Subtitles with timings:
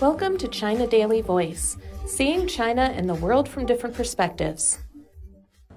[0.00, 1.76] Welcome to China Daily Voice,
[2.06, 4.78] seeing China and the world from different perspectives.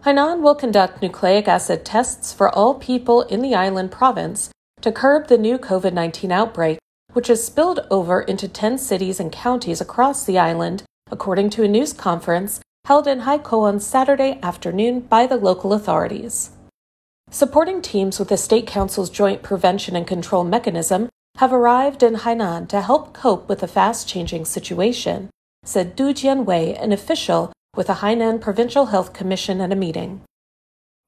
[0.04, 4.51] Hainan will conduct nucleic acid tests for all people in the island province
[4.81, 6.79] to curb the new COVID 19 outbreak,
[7.14, 11.68] which has spilled over into 10 cities and counties across the island, according to a
[11.68, 16.52] news conference held in Haikou on Saturday afternoon by the local authorities.
[17.32, 22.68] Supporting teams with the State Council's Joint Prevention and Control Mechanism have arrived in Hainan
[22.69, 25.29] to help cope with the fast changing situation,
[25.64, 30.21] said Du Jianwei, an official with the Hainan Provincial Health Commission at a meeting.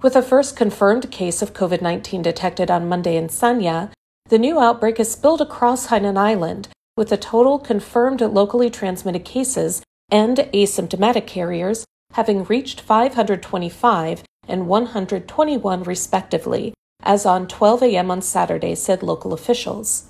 [0.04, 3.92] With the first confirmed case of COVID 19 detected on Monday in Sanya,
[4.30, 9.82] the new outbreak has spilled across Hainan Island, with the total confirmed locally transmitted cases
[10.12, 18.12] and asymptomatic carriers having reached 525 and 121 respectively, as on 12 a.m.
[18.12, 20.10] on Saturday, said local officials.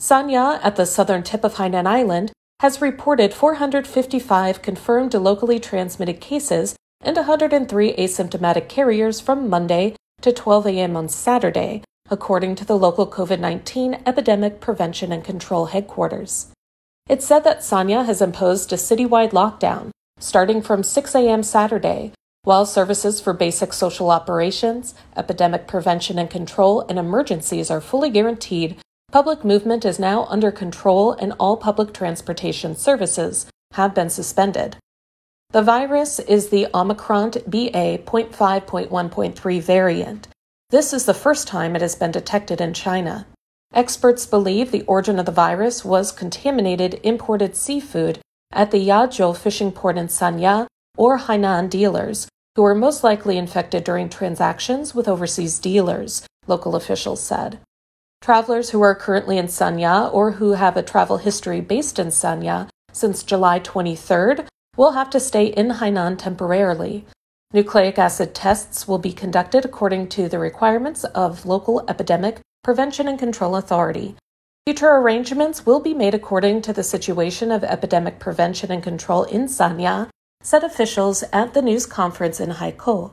[0.00, 6.74] Sanya, at the southern tip of Hainan Island, has reported 455 confirmed locally transmitted cases
[7.02, 10.96] and 103 asymptomatic carriers from Monday to 12 a.m.
[10.96, 16.50] on Saturday, according to the local COVID 19 Epidemic Prevention and Control headquarters.
[17.06, 21.42] It said that Sanya has imposed a citywide lockdown starting from 6 a.m.
[21.42, 22.12] Saturday,
[22.44, 28.78] while services for basic social operations, epidemic prevention and control, and emergencies are fully guaranteed
[29.10, 34.76] Public movement is now under control and all public transportation services have been suspended.
[35.50, 40.28] The virus is the Omicron BA.5.1.3 variant.
[40.70, 43.26] This is the first time it has been detected in China.
[43.74, 48.20] Experts believe the origin of the virus was contaminated imported seafood
[48.52, 53.82] at the Yazhou fishing port in Sanya or Hainan dealers, who were most likely infected
[53.82, 57.58] during transactions with overseas dealers, local officials said.
[58.20, 62.68] Travelers who are currently in Sanya or who have a travel history based in Sanya
[62.92, 67.06] since July 23rd will have to stay in Hainan temporarily.
[67.54, 73.18] Nucleic acid tests will be conducted according to the requirements of local epidemic prevention and
[73.18, 74.16] control authority.
[74.66, 79.46] Future arrangements will be made according to the situation of epidemic prevention and control in
[79.46, 80.10] Sanya,
[80.42, 83.12] said officials at the news conference in Haikou.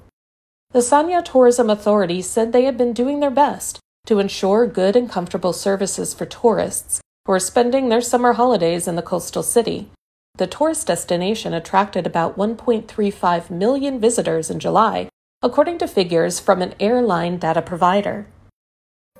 [0.71, 5.09] The Sanya Tourism Authority said they had been doing their best to ensure good and
[5.09, 9.89] comfortable services for tourists who are spending their summer holidays in the coastal city.
[10.37, 15.09] The tourist destination attracted about 1.35 million visitors in July,
[15.41, 18.27] according to figures from an airline data provider.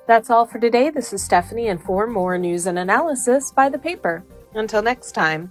[0.06, 0.90] That's all for today.
[0.90, 4.24] This is Stephanie, and for more news and analysis, buy the paper.
[4.54, 5.50] Until next time.